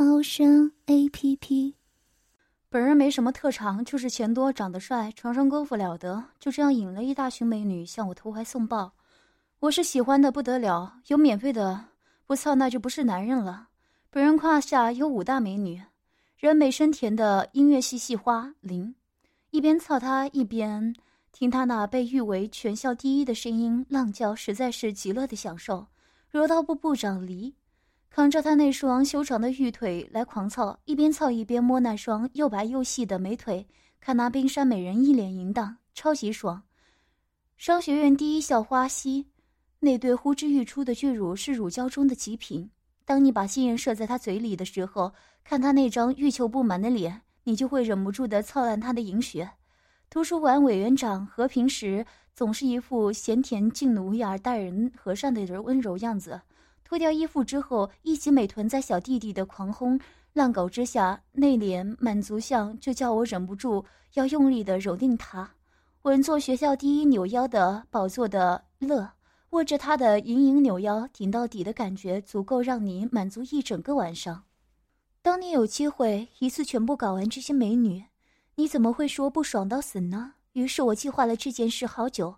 [0.00, 1.74] 猫声 A P P。
[2.68, 8.92] 本人没什么特长，就是钱多，长得帅，床上功夫了得，就这样引了一大群美女向我投怀送抱。
[9.58, 11.84] 我是喜欢的不得了，有免费的
[12.26, 13.70] 不操那就不是男人了。
[14.08, 15.82] 本人胯下有五大美女，
[16.36, 18.94] 人美声甜的音乐系系花林，
[19.50, 20.94] 一边操她一边
[21.32, 25.84] 听她那被誉为全校第一的声音浪叫，实在是极乐的享受。
[26.30, 27.52] 柔道部部长黎
[28.10, 33.66] 扛着他那双修长的玉腿来狂操，一边操一边摸那双又白又细的美腿，
[34.00, 36.62] 看那冰山美人一脸淫荡，超级爽。
[37.56, 39.26] 商学院第一校花溪，
[39.80, 42.70] 那对呼之欲出的巨乳是乳胶中的极品。
[43.04, 45.12] 当你把心眼射在他嘴里的时候，
[45.44, 49.48] 看他那张欲求不满的脸，你就会忍不住的操烂他的淫穴。
[50.10, 52.04] 图书馆委员长和平时。
[52.38, 56.40] 总是一副贤田静奴雅待人和善的人温柔样子，
[56.88, 60.00] 脱掉衣服之后，一起美臀在小弟弟的狂轰
[60.32, 65.50] 乱搞之下，内敛满足相就叫我忍不住要用力的揉定他。
[66.04, 69.10] 稳坐学校第一扭腰的宝座的乐，
[69.50, 74.44] 握着他的盈盈扭腰顶到底的感觉，足够让你满足一整个晚上。
[75.20, 78.06] 当你有机会一次全部搞完这些美女，
[78.54, 80.32] 你怎么会说不爽到死呢？
[80.54, 82.36] 于是我计划了这件事好久，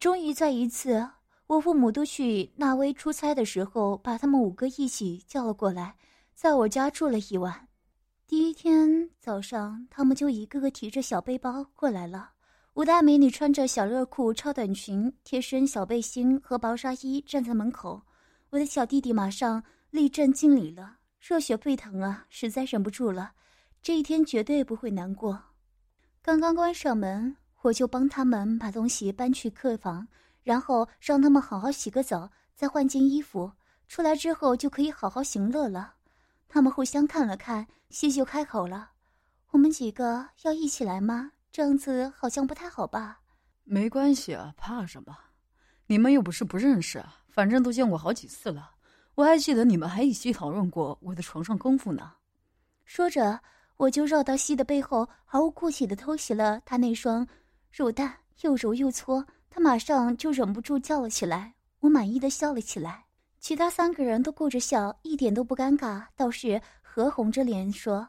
[0.00, 1.10] 终于在一次
[1.52, 5.94] 我父母都去纳威出差的时候，把他们五个一起叫了过来，
[6.34, 7.68] 在我家住了一晚。
[8.26, 12.30] 第一天早上，他们就一个个提着小背包过来了。
[12.72, 18.00] 五大美女穿着小热裤、超短裙、贴身小背心和薄纱衣站在门口，
[18.48, 23.30] 我的小弟弟马上立正敬礼了，热血沸腾啊，实在忍不住了。
[23.82, 25.38] 这一天绝对不会难过。
[26.22, 27.36] 刚刚关上门。
[27.60, 30.08] 我就帮他们把东西搬去客房，
[30.42, 33.52] 然后让他们好好洗个澡，再换件衣服，
[33.88, 35.94] 出来之后就可以好好行乐了。
[36.48, 38.90] 他们互相看了看，西就开口了
[39.52, 41.32] ：“我们几个要一起来吗？
[41.50, 43.20] 这样子好像不太好吧
[43.64, 45.16] ？”“没关系啊，怕什么？
[45.86, 48.70] 你们又不是不认识，反正都见过好几次了。
[49.14, 52.12] 我还记得你们还一起讨论过我的床上功夫呢。”
[52.84, 53.40] 说着，
[53.76, 57.26] 我就绕到西的背后，毫无顾忌的偷袭了他那双。
[57.70, 61.52] 乳蛋又揉又搓，他马上就忍不住叫了起来。
[61.80, 63.04] 我满意的笑了起来，
[63.38, 66.06] 其他三个人都顾着笑，一点都不尴尬。
[66.16, 68.08] 倒是何红着脸说：“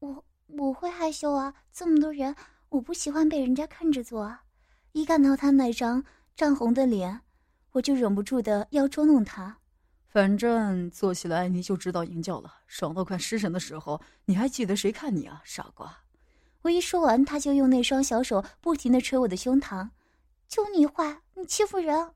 [0.00, 2.34] 我我会害羞啊，这么多人，
[2.68, 4.42] 我不喜欢被人家看着做啊。”
[4.90, 6.02] 一看到他那张
[6.34, 7.20] 涨红的脸，
[7.70, 9.56] 我就忍不住的要捉弄他。
[10.08, 15.96] 反正做起来你就知道淫叫了，爽到快失神的时候，你还记得谁看你啊，傻瓜！
[16.62, 19.88] 我一说完，他就用那双小手不停的捶我的胸膛，
[20.52, 22.10] 就你坏，你欺负人！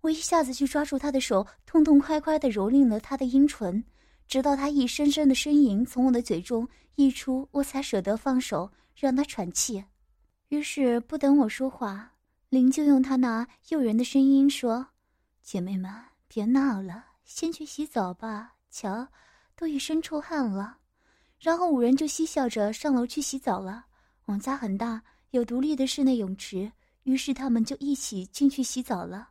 [0.00, 3.84] 我一下子就抓住他的手，痛痛快快地蹂躏了他的阴唇，
[4.26, 9.84] 直到他一声声的呻吟从我的嘴中溢出，我才舍得放手让他喘气。
[10.48, 12.14] 于是不等我说话，
[12.48, 14.84] 林就用他那诱人的声音说
[15.40, 15.88] ：“姐妹们，
[16.26, 18.54] 别闹了，先去洗澡吧。
[18.72, 19.06] 瞧，
[19.54, 20.78] 都一身臭汗了。”
[21.38, 23.86] 然后五人就嬉笑着上楼去洗澡了。
[24.24, 25.00] 我们家很大，
[25.30, 26.72] 有独立的室内泳池，
[27.08, 29.30] 于是他们就一起进去洗澡了。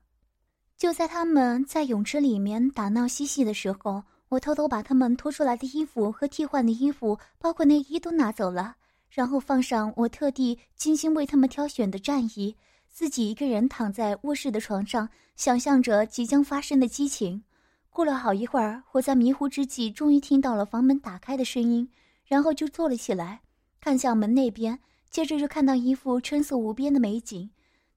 [0.75, 8.75] 就在他们在泳池里面打闹嬉戏的时候，我偷偷把他们脱出来的衣服和替换的衣服，包括内衣都拿走了，
[9.11, 12.55] 然后放上我特地精心为他们挑选的战衣，
[12.89, 17.43] 自己一个人躺在卧室的床上，想象着即将发生的激情。
[17.91, 21.87] 过了好一会儿，我在迷糊之际，终于听到了房门打开的声音，
[22.25, 23.41] 然后就坐了起来，
[23.79, 24.79] 看向门那边，
[25.11, 27.47] 接着就看到一幅春色无边的美景。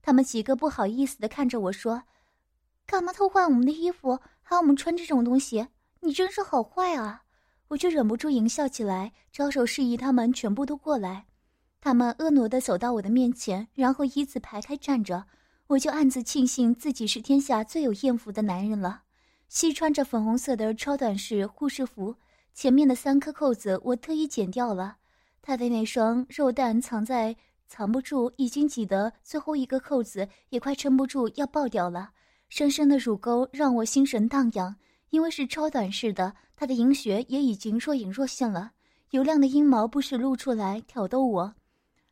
[0.03, 2.05] 他们几个不好意思地看着我说
[2.87, 5.69] ：“干嘛偷换我们的衣服，喊我们穿这种东西？
[6.01, 7.25] 你真是好坏啊！”
[7.69, 11.27] 我就忍不住淫笑起来，招手示意他们全部都过来。
[11.81, 15.27] 他们婀娜地走到我的面前，然后一字排开站着，
[15.69, 19.03] 我就暗自庆幸自己是天下最有艳福的男人了。
[19.49, 22.17] 西穿着粉红色的超短式护士服，
[22.53, 24.97] 前面的三颗扣子我特意剪掉了。
[25.41, 27.37] 他的那双肉蛋藏在
[27.71, 32.11] 藏不住，已经挤得最后一个扣子也快撑不住要爆掉了。
[32.49, 34.75] 深深的乳沟让我心神荡漾，
[35.11, 38.73] 因为是超短式的，他的银穴也已经若隐若现了。
[39.11, 41.55] 油亮的阴毛不时露出来挑逗我。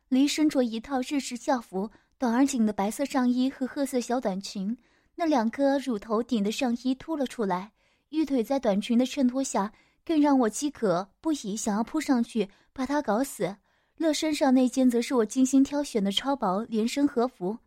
[0.07, 4.77] 黎身着一套日式校服，短而紧的白色上衣和褐色小短裙，
[5.15, 7.73] 那两颗乳头顶的上衣凸了出来，
[8.11, 9.73] 玉腿在短裙的衬托下
[10.05, 13.57] 更让我饥渴不已，想要扑上去把他搞死。
[13.99, 17.57] 乐身上那件则是我精心挑选的超薄连身和服，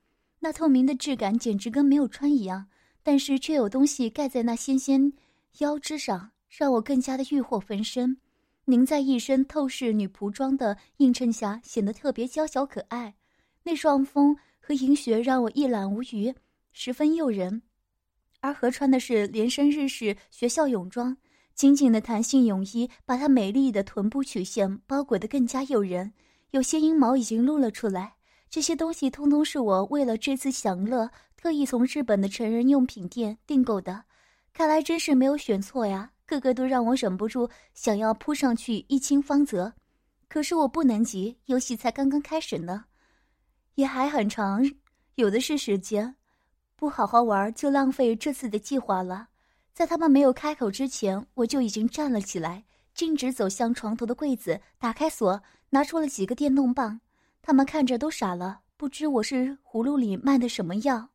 [0.41, 2.67] 那透明的质感简直跟没有穿一样，
[3.03, 5.13] 但是却有东西盖在那纤纤
[5.59, 8.17] 腰肢上，让我更加的欲火焚身。
[8.65, 13.15] 您在一身透视女仆装的映衬下，显得特别娇小可爱。
[13.63, 16.35] 那双峰和银雪让我一览无余，
[16.73, 17.61] 十分诱人。
[18.41, 21.15] 而何穿的是连身日式学校泳装。
[21.55, 26.13] 紧紧的弹性泳衣把她美丽的臀部曲线包裹得更加诱人，
[26.51, 28.15] 有些阴毛已经露了出来。
[28.51, 34.05] 这些东西通通是我为了这次享乐特意从日本的成人用品店订购的，
[34.53, 36.11] 看来真是没有选错呀！
[36.27, 39.73] 个个都让我忍不住想要扑上去一清方泽，
[40.29, 42.85] 可是我不能急，游戏才刚刚开始呢，
[43.75, 44.63] 也还很长，
[45.17, 46.15] 有的是时间，
[46.75, 49.29] 不好好玩就浪费这次的计划了。
[49.73, 52.65] 在他们没有开口之前，我就已经站了起来，
[52.95, 57.01] 径直走向床头的柜子，打开锁，拿出了几个电动棒。
[57.41, 61.09] 他们看着都傻了，不知我是葫芦里卖的什么药。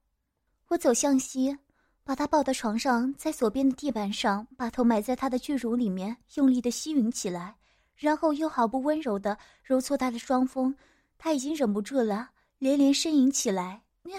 [0.70, 1.58] 我走向西，
[2.04, 7.56] 把他抱到床上，在左边的地板上，把头埋在他的巨乳里面，用力的吸吮起来，
[7.96, 10.76] 然后又毫不温柔的揉搓他的双峰。
[11.20, 13.84] 他已经忍不住了，连连呻吟起来。
[14.04, 14.12] 嗯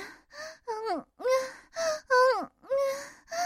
[0.66, 3.17] 嗯嗯嗯。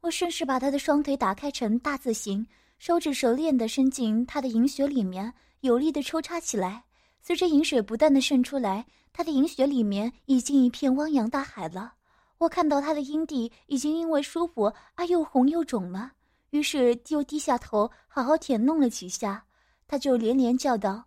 [0.00, 2.46] 我顺势把他的双腿打开成大字形，
[2.78, 6.84] 手指熟练的伸进他的银穴里面，有力的抽插起来。
[7.20, 11.96] 随着银水不断的渗出来，他的银穴里面已经一片汪洋大海了。
[12.38, 16.12] 我看到他的阴蒂已经因为舒服而又红又肿了，
[16.50, 19.44] 于是又低下头好好舔弄了几下，
[19.86, 21.04] 他就连连叫道：“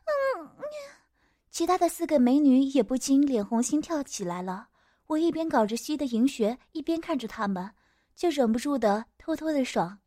[0.06, 0.70] 嗯嗯
[1.54, 4.70] 其他的四个美女也不禁脸红心跳起来了。
[5.06, 7.70] 我一边搞着吸的银穴，一边看着他们，
[8.16, 10.00] 就忍不住的偷偷的爽。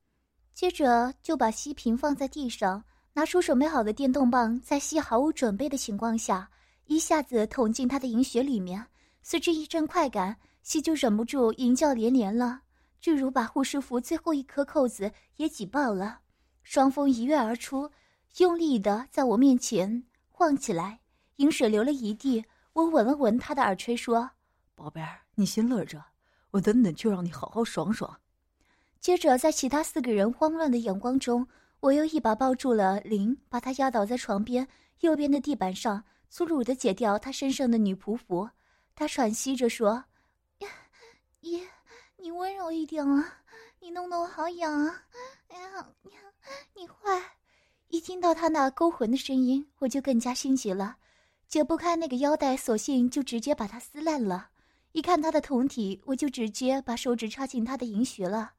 [0.52, 2.82] 接着就把吸瓶放在地上，
[3.12, 6.50] 拿出准备好的电动棒，在吸毫无准备的情况下，
[6.86, 8.84] 一下子捅进他的银穴里面。
[9.22, 12.62] 随之一阵快感，吸就忍不住淫叫连连了。
[13.00, 16.18] 巨乳把护士服最后一颗扣子也挤爆了，
[16.64, 17.88] 双峰一跃而出，
[18.38, 20.98] 用力的在我面前晃起来，
[21.36, 22.44] 饮水流了一地。
[22.72, 24.30] 我吻了吻他的耳垂，说
[24.74, 26.04] ：“宝贝儿，你先乐着，
[26.50, 28.20] 我等等就让你好好爽爽。”
[29.00, 31.46] 接着，在其他四个人慌乱的眼光中，
[31.80, 34.66] 我又一把抱住了林，把他压倒在床边
[35.00, 38.48] 右边的地板上，粗鲁的解掉他身上的女仆服。
[38.94, 40.04] 他喘息着说
[41.40, 41.60] ：“爷。”
[42.18, 43.24] 你温柔一点啊！
[43.78, 45.02] 你弄得我好痒啊！
[45.48, 46.10] 哎呀，你
[46.74, 47.22] 你坏！
[47.88, 50.96] 一听到他那勾魂的声音，我就更加心急了，
[51.48, 54.48] 解不开那个腰带，索性就直接把它撕烂了。
[54.92, 58.52] 一看他的酮体，我就直接把手指插进他的银穴了。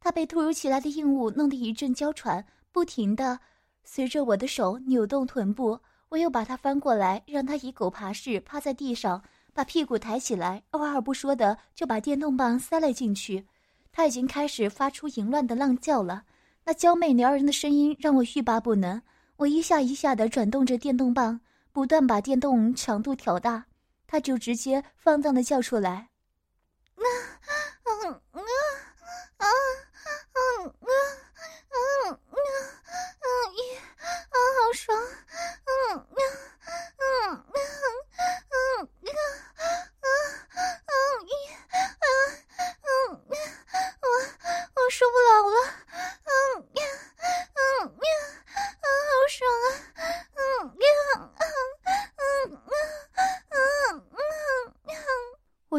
[0.00, 3.40] 他被突如其来的硬物弄得一阵娇喘，不停的
[3.82, 5.80] 随着我的手扭动臀部。
[6.10, 9.22] 我又把他翻过来，让他以狗爬式趴在地上。
[9.52, 13.44] 把屁股抬起来，二话不说的就把电动棒塞了进去。
[13.90, 16.22] 他已经开始发出淫乱的浪叫了，
[16.64, 19.02] 那娇媚撩人的声音让我欲罢不能。
[19.38, 21.40] 我一下一下的转动着电动棒，
[21.78, 23.66] 不断把电动强度调大，
[24.08, 26.08] 他就直接放荡的叫出来：“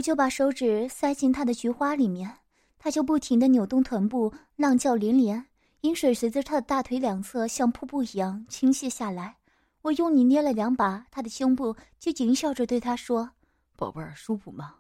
[0.10, 2.40] 就把手指塞进他的菊花里面
[2.80, 5.46] 他就不停地扭动臀部浪叫连连
[5.82, 9.38] 饮水随着他的大腿两侧像瀑布一样倾泻下来。
[9.84, 13.30] 我用你捏了两把他的胸部就狞笑着对他说
[13.76, 14.78] 宝贝儿舒服吗？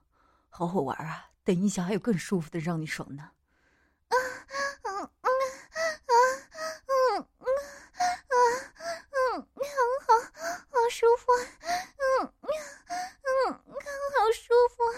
[0.49, 3.21] 好好玩啊等一下还有更舒服的让你爽呢。
[4.07, 4.15] 啊
[4.81, 6.17] 嗯嗯啊
[6.87, 7.45] 嗯嗯
[8.25, 8.33] 啊
[9.37, 9.45] 嗯
[10.07, 10.09] 好
[10.71, 11.45] 好舒服啊
[11.99, 12.49] 嗯嗯
[13.45, 14.83] 嗯好舒服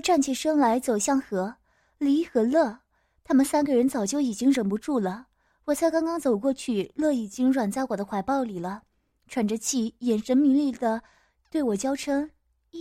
[0.00, 1.56] 站起身来，走向何
[1.98, 2.80] 离和乐，
[3.24, 5.26] 他们三个人早就已经忍不住了。
[5.66, 8.82] 我才刚刚走过去，乐已经软在我的怀抱里了，
[9.28, 11.02] 喘着气，眼神迷离的
[11.50, 12.30] 对我娇嗔：“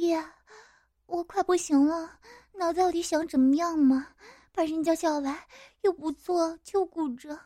[0.09, 0.33] 呀，
[1.05, 2.19] 我快不行了，
[2.53, 4.07] 脑子到底想怎么样嘛？
[4.53, 5.47] 把人家叫来
[5.81, 7.39] 又不做，就顾着。”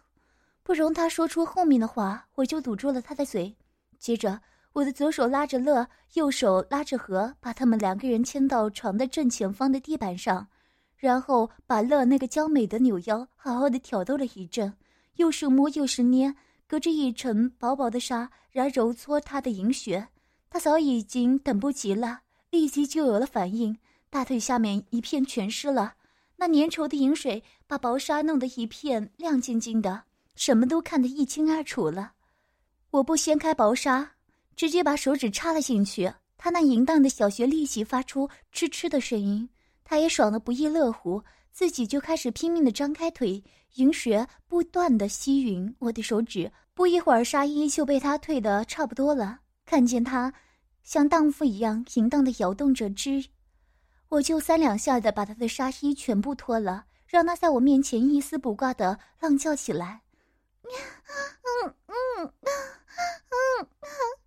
[0.63, 3.57] 不容他说出后面的话，我就堵住了他的嘴。
[3.99, 4.41] 接着，
[4.73, 10.47] 我的左手拉着乐，右手拉着何，把他们两个人牵到床的正前方的地板上，
[10.97, 14.73] 然后把乐那个娇美的扭腰好好的挑逗了一阵。
[15.17, 16.33] 又是摸又是捏，
[16.67, 20.07] 隔着一层薄薄的纱来揉搓他的银穴。
[20.49, 23.77] 他早已经等不及了，立即就有了反应。
[24.09, 25.93] 大腿下面一片全湿了，
[26.37, 32.13] 那粘稠的银水把薄纱弄得一片亮晶晶的，什么都看得一清二楚了。
[32.89, 34.12] 我不掀开薄纱，
[34.55, 39.47] 直接把手指插了进去，他那淫荡的小穴立即发出嗤嗤的声音。
[39.83, 43.43] 他也爽得不亦乐乎，自己就开始拼命的张开腿。
[43.75, 49.39] 银穴不断的吸吮我的手指，不一会儿，纱衣就被他褪得差不多了。
[49.65, 50.31] 看见他
[50.83, 53.25] 像荡妇一样淫荡的摇动着枝，
[54.09, 60.01] 我就三两下的把他的纱衣全部脱了，让他在我面前一丝不挂的浪叫起来。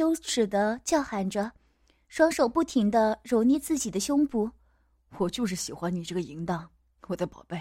[0.00, 1.52] 羞耻的叫喊着，
[2.08, 4.50] 双手不停的揉捏自己的胸部。
[5.18, 6.66] 我就是喜欢你这个淫荡，
[7.08, 7.60] 我的宝贝。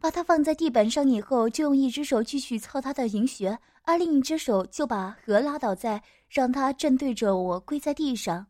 [0.00, 8.46] 把他放在地板上以后，就用一只手继续操他的淫穴，而另一只手就把何拉倒在，让他正对着我跪在地上。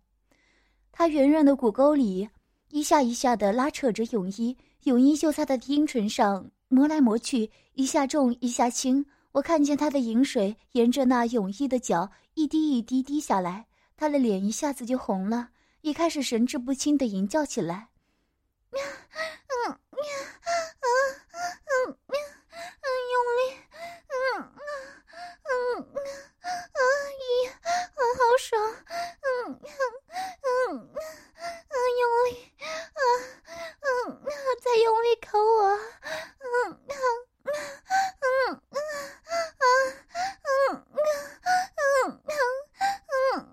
[0.93, 2.29] 他圆润的骨沟里
[2.69, 9.05] 一下一下的拉扯着泳衣，泳衣就在他的阴唇上磨来磨去，一下重一下轻。
[9.35, 15.49] 我看见他的饮水沿着那泳衣的角一滴一滴滴下来，他的脸一下子就红了，
[15.81, 17.89] 一开始神志不清的吟叫起来。
[18.71, 18.79] 嗯
[19.67, 20.87] 嗯嗯
[21.67, 22.15] 嗯嗯，
[23.11, 23.59] 用力，
[24.07, 24.15] 嗯
[24.55, 24.63] 嗯
[25.43, 25.51] 嗯
[25.91, 26.79] 嗯啊
[27.19, 28.55] 咦，啊好爽，
[28.87, 29.69] 嗯嗯
[30.45, 30.95] 嗯
[31.69, 32.31] 嗯用力，
[32.63, 33.03] 啊
[33.81, 34.31] 嗯啊
[34.63, 36.95] 再用力抠我，嗯嗯
[37.43, 37.51] 嗯
[38.21, 38.77] 嗯啊
[40.45, 42.23] 嗯嗯嗯
[43.11, 43.51] 嗯，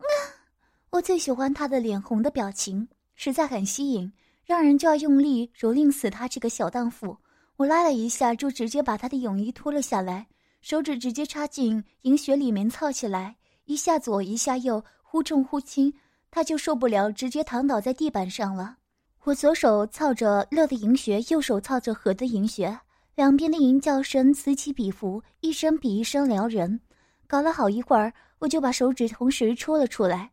[0.92, 4.12] 我最喜欢他的脸红的表情，实在很吸引。
[4.44, 7.16] 让人就要用力蹂躏死他这个小荡妇。
[7.58, 10.26] 我拉了一下，就直接把他的泳衣脱了下来，
[10.64, 13.36] 手指直接插进银穴里面操起来，
[13.66, 15.94] 一下左一下右，忽重忽轻，
[16.32, 18.78] 他就受不了，直接躺倒在地板上了。
[19.26, 22.80] 我左手操着乐的银穴，右手操着和的银穴，
[23.14, 26.80] 两边的淫叫声此起彼伏，一声比一声撩人。
[27.28, 30.32] 搞了好一会儿，我就把手指同时抽了出来，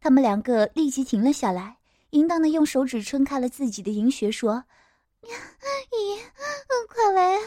[0.00, 1.76] 他们两个立即停了下来。
[2.10, 4.64] 淫荡的用手指撑开了自己的银穴，说
[5.26, 7.42] ：“咦，嗯，快来啊！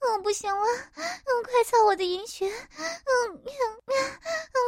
[0.00, 2.48] 嗯，不行了，嗯，快操我的银穴！
[2.48, 2.54] 嗯，
[3.34, 3.52] 嗯，
[3.86, 3.94] 嗯，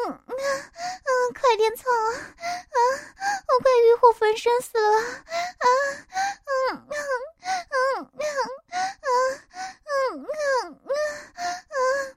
[0.06, 2.12] 嗯，嗯，快点操啊！
[2.36, 2.78] 啊，
[3.48, 4.98] 我快欲火焚身死了！
[5.58, 5.66] 啊，
[6.70, 6.92] 嗯嗯，
[7.70, 8.22] 嗯，嗯，
[9.00, 9.08] 嗯，
[9.84, 10.26] 嗯，
[10.62, 10.92] 嗯，嗯，
[11.34, 12.16] 嗯，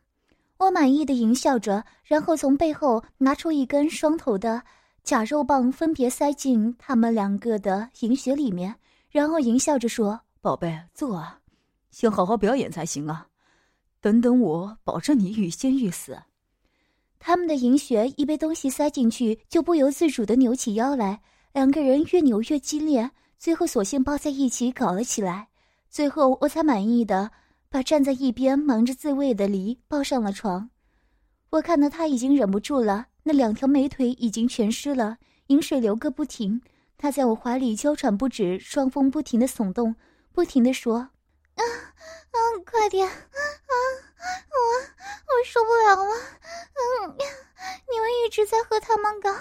[0.57, 4.63] 我满意的淫笑着，然后从背后拿出一根双头的。
[5.03, 8.75] 假肉棒分别塞进他们两个的银穴里面，
[9.09, 11.39] 然后淫笑着说：“宝贝，坐啊，
[11.91, 13.27] 先好好表演才行啊！
[13.99, 16.17] 等等我，保证你欲仙欲死。”
[17.19, 25.49] 他们的银穴一被东西塞进去，就不由自主的扭起腰来，两个人越扭越激烈，最后索性抱在一起搞了起来。
[25.89, 27.29] 最后我才满意的
[27.69, 30.69] 把站在一边忙着自慰的梨抱上了床。
[31.53, 33.05] 我看到他已经忍不住了。
[33.23, 35.17] 那两条美腿已经全湿了，
[35.47, 36.63] 饮水流个不停。
[36.97, 39.95] 他在我怀里娇喘不止，双峰不停的耸动，
[40.33, 41.09] 不停的说
[41.53, 43.07] ：“啊啊，快点！
[43.07, 43.13] 啊，
[44.49, 46.15] 我我受不了了！
[46.73, 47.17] 嗯，
[47.91, 49.37] 你们一直在和他们搞，嗯，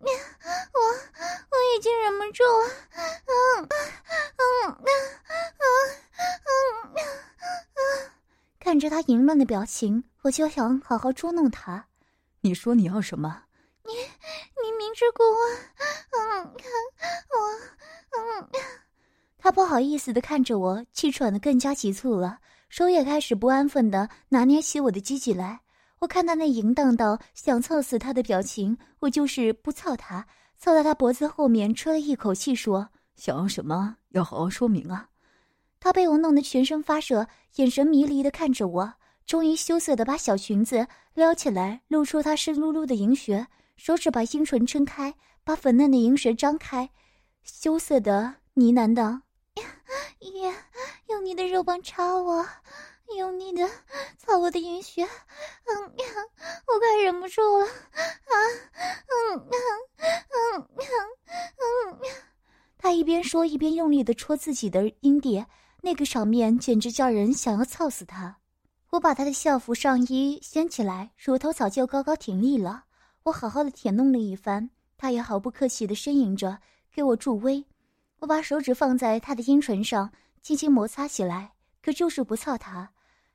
[0.00, 0.80] 我
[1.50, 2.68] 我已经忍不住了。
[2.96, 3.68] 嗯嗯
[4.38, 5.66] 嗯嗯
[6.48, 6.98] 嗯
[7.78, 8.10] 嗯，
[8.62, 11.84] 看着他淫乱的表情，我就想好好捉弄他。”
[12.42, 13.42] 你说你要什么？
[13.84, 15.58] 你你明知故问，
[16.12, 16.54] 嗯，
[17.32, 18.48] 我
[19.36, 22.38] 他不好意思的看着我，气喘的更加急促了，
[22.68, 25.62] 手也开始不安分的拿捏起我的鸡鸡来。
[25.98, 30.24] 我看他那淫荡到想操死他的表情，我就是不操他，
[30.56, 33.96] 凑到他脖子后面吹了一口气，说：“想要什么？
[34.10, 35.08] 要好好说明啊！”
[35.82, 38.94] 他被我弄得全身发热，眼神迷离的看着我，
[39.26, 45.12] 终于羞涩的把小裙子撩起来，露出他湿漉漉的银穴，手指把阴唇撑开，
[45.42, 46.88] 把粉嫩的银舌张开，
[47.42, 49.22] 羞涩的呢喃道。
[50.20, 50.54] 耶，
[51.08, 52.46] 用你的肉棒插我，
[53.18, 53.68] 用你的
[54.16, 55.08] 操我的阴穴，嗯
[55.98, 56.06] 呀，
[56.68, 58.34] 我快忍不住了啊，
[58.78, 59.50] 嗯嗯
[60.54, 62.08] 嗯嗯嗯。
[62.78, 65.44] 他一边说一边用力的戳自己的阴蒂，
[65.82, 68.38] 那个场面简直叫人想要操死他。
[68.90, 72.84] 我把他的校服上衣掀起来，乳头早就高高挺立了。
[73.24, 76.58] 我好好的舔弄了一番，他也毫不客气的呻吟着
[76.92, 77.64] 给我助威。
[78.20, 82.90] 我把手指放在他的阴唇上，轻轻摩擦起来，可就是不操他。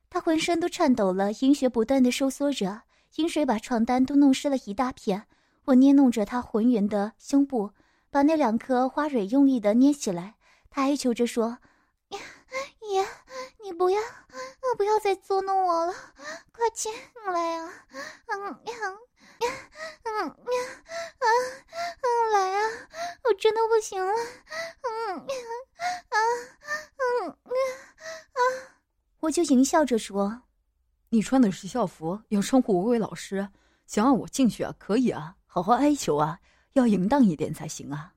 [0.08, 2.82] 他浑身都颤抖了，阴穴不断的收缩着，
[3.16, 5.24] 阴水把床单都弄湿了一大片。
[5.66, 7.72] 我捏弄着他浑圆的胸部，
[8.10, 10.36] 把那两颗花蕊用力的捏起来。
[10.70, 11.58] 他哀求着说
[12.08, 12.18] ：“呀，
[13.68, 14.00] 你不要，
[14.78, 15.92] 不要再捉弄我了，
[16.52, 16.90] 快进
[17.26, 17.70] 来啊！
[18.28, 18.74] 嗯呀，
[19.40, 19.52] 嗯呀，
[21.18, 21.28] 啊，
[22.00, 22.70] 嗯，来啊！
[23.24, 24.10] 我真的不行了。”
[29.20, 30.44] 我就淫笑着说
[31.10, 33.50] ：“你穿的是校服，要称呼我为老师，
[33.86, 34.74] 想让我进去啊？
[34.78, 36.40] 可以啊，好好哀求啊，
[36.72, 38.14] 要淫荡一点才行啊。”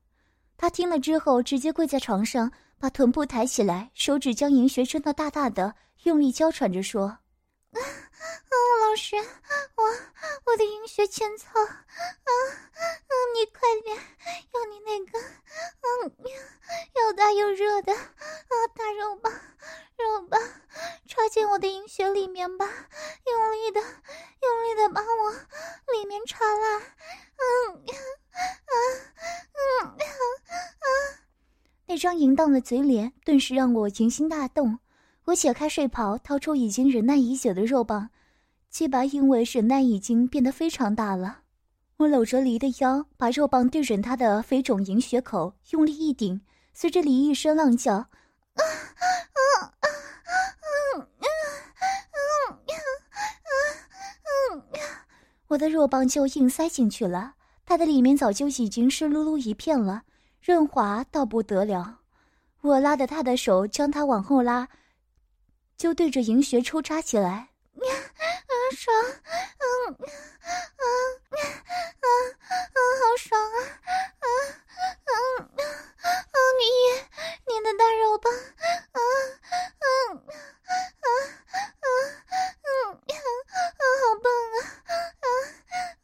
[0.62, 7.06] 他听了之后，直接跪在床上，把臀部抬起来，手指将银穴撑得大大的，用力娇喘着说
[7.74, 7.80] ：“啊，
[8.88, 9.82] 老师，我
[10.46, 12.30] 我的银穴千层，啊啊，
[13.34, 15.18] 你快点，要你那个，
[16.04, 16.14] 嗯，
[16.94, 19.32] 又大又热的啊大肉棒。”
[20.02, 20.36] 肉吧，
[21.06, 25.32] 插进我的阴穴里面吧，用力的，用力的把我
[25.92, 26.78] 里面插来。
[27.38, 28.74] 嗯，啊，
[29.82, 30.86] 嗯，啊，啊！
[31.86, 34.78] 那张淫荡的嘴脸顿时让我淫心大动。
[35.26, 38.10] 我解开睡袍，掏出已经忍耐已久的肉棒，
[38.70, 41.42] 鸡巴因为忍耐已经变得非常大了。
[41.98, 46.40] 我搂着梨的腰，把肉棒对准他的肥肿银穴口，用力一顶，
[46.72, 47.94] 随着梨一声浪叫。
[47.94, 48.08] 啊
[55.48, 57.34] 我的肉棒就硬塞进去了，
[57.66, 60.02] 它的里面早就已经湿漉漉一片了，
[60.40, 61.98] 润滑到不得了。
[62.62, 64.68] 我拉着他的手，将他往后拉，
[65.76, 67.50] 就对着银穴抽插起来。
[68.74, 68.94] 爽！
[69.04, 70.84] 嗯啊
[71.30, 71.36] 嗯，
[72.02, 73.56] 嗯，好爽啊！
[74.22, 74.26] 嗯
[75.06, 75.14] 嗯
[75.52, 76.62] 啊你
[77.46, 78.38] 你的大肉棒啊
[78.92, 81.08] 嗯啊
[81.80, 81.86] 啊
[82.62, 84.56] 嗯啊好棒啊
[84.92, 85.26] 啊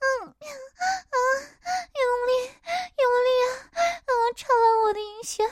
[0.01, 1.17] 嗯啊
[1.95, 2.31] 用力
[2.99, 3.49] 用力啊
[4.07, 5.51] 啊插了我的阴穴啊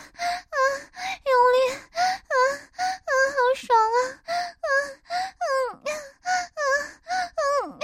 [1.24, 1.79] 用力啊
[2.31, 3.98] 啊好爽啊
[4.61, 4.66] 啊
[5.40, 5.46] 嗯
[5.85, 5.90] 啊
[7.37, 7.81] 嗯嗯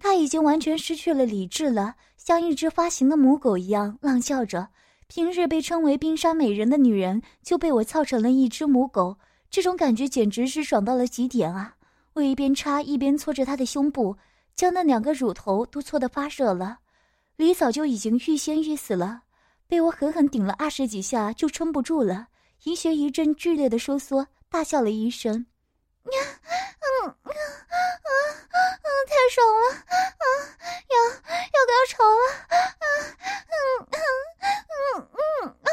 [0.00, 4.66] 他已已经完全失去了理智了，像一只发情的母狗一样浪叫着。
[5.06, 9.16] 平日被称为冰山美人的女人，就被我操成了一只母狗，
[9.48, 11.76] 这种感觉简直是爽到了极点啊！
[12.14, 14.16] 我一边插一边搓着她的胸部，
[14.56, 16.78] 将那两个乳头都搓得发热了。
[17.36, 19.22] 李早就已经欲仙欲死了，
[19.68, 22.26] 被我狠狠顶了二十几下就撑不住了，
[22.64, 25.46] 银穴一阵剧烈的收缩，大笑了一声：“，
[26.04, 28.10] 嗯，啊啊
[28.52, 30.24] 啊，太爽了啊！
[30.90, 30.96] 要
[31.40, 32.86] 要高潮了啊！
[33.48, 33.54] 嗯
[33.90, 33.96] 嗯。”
[34.96, 35.70] 嗯嗯啊，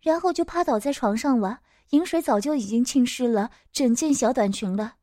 [0.00, 1.60] 然后就趴倒在床上了。
[1.90, 4.94] 饮水早就已经浸湿了整件小短裙了，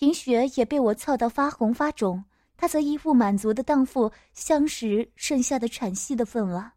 [0.00, 2.24] 银雪也被我操到发红发肿。
[2.56, 6.74] 她则一副满足的荡妇相识剩下的喘息的份了。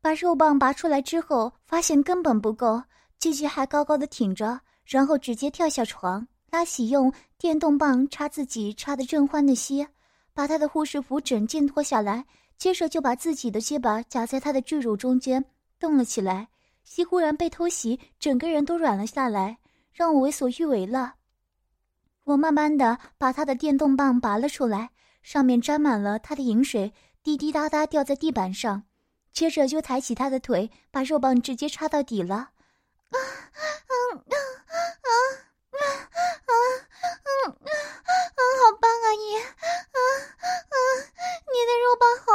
[0.00, 2.82] 把肉棒拔出来之后，发现根本不够，
[3.18, 9.86] 继续还高高的挺着，然后直接跳下床，拉起用电动棒插自己插的正欢的膝，
[10.32, 12.24] 把他的护士服整件脱下来。
[12.56, 15.44] 接着就把自己的肩膀夹在他的巨乳中间
[15.78, 16.48] 动了起来，
[16.82, 19.58] 西忽然被偷袭，整个人都软了下来，
[19.92, 21.14] 让我为所欲为了。
[22.24, 24.90] 我慢慢的把他的电动棒拔了出来，
[25.22, 28.82] 上面沾满了他的饮水，滴滴答答掉在地板上。
[29.32, 32.34] 接着就抬起他的腿，把肉棒直接插到底了。
[32.34, 32.50] 啊，
[33.14, 34.34] 嗯啊
[34.74, 35.08] 啊
[35.70, 35.88] 啊
[36.44, 36.52] 啊
[37.22, 37.70] 嗯啊
[38.34, 39.98] 啊，好棒啊你啊
[40.68, 40.76] 啊！
[41.48, 42.26] 你的肉棒好，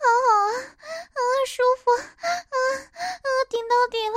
[0.00, 2.56] 好好啊，啊舒服，啊
[2.96, 4.16] 啊顶到底了，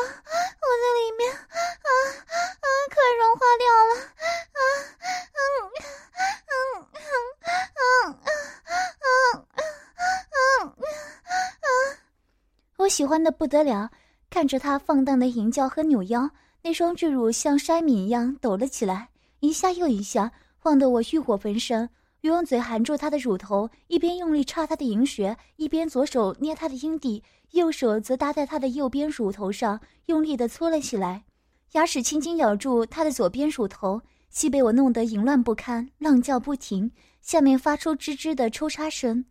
[12.78, 13.90] 我我喜欢的不得了，
[14.30, 16.30] 看着他放荡的淫叫和扭腰，
[16.62, 21.90] 那双巨乳像筛米一样抖了起来，一下又一下，晃得我欲火焚身。
[22.22, 31.24] 我用嘴含住他的乳头，一边用力插他的银穴，一边左手捏他的阴蒂，右手则搭在他的右边乳头上，用力地搓了起来。
[31.72, 39.24] 牙齿轻轻咬住他的左边乳头，细被我弄得淫乱不堪，浪叫不停，下面发出吱吱的抽插声。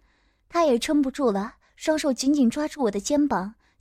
[0.48, 1.56] 他也撑不住了。
[1.74, 3.54] 双手紧紧抓住我的肩膀，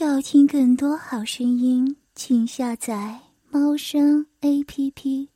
[0.00, 5.28] 要听更多好声音，请下载猫声 A P P。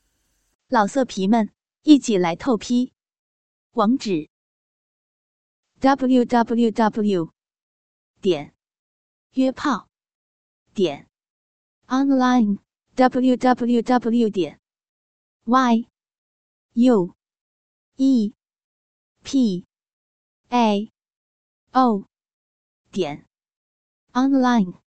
[0.69, 1.51] 老色皮们，
[1.83, 2.95] 一起来透批！
[3.73, 4.31] 网址
[5.81, 7.31] ：w w w
[8.23, 8.55] 点
[9.33, 9.91] 约炮
[10.73, 11.11] 点
[11.89, 12.57] online
[12.95, 14.59] w w w 点
[15.45, 15.87] y
[16.73, 17.15] u
[17.97, 18.33] e
[19.23, 19.67] p
[20.49, 20.91] a
[21.73, 22.07] o
[22.91, 23.27] 点。
[24.15, 24.84] Online